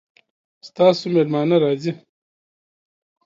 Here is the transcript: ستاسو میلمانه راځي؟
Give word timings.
ستاسو 0.67 1.03
میلمانه 1.13 1.57
راځي؟ 1.63 1.91